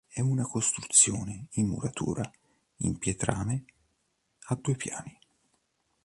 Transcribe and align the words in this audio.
È 0.11 0.19
una 0.19 0.47
costruzione 0.47 1.45
in 1.51 1.67
muratura 1.67 2.23
in 2.77 2.97
pietrame, 2.97 3.65
a 4.47 4.55
due 4.55 4.75
piani. 4.75 5.15